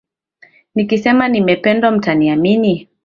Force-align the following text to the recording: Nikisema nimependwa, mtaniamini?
Nikisema 0.75 1.29
nimependwa, 1.29 1.91
mtaniamini? 1.91 2.87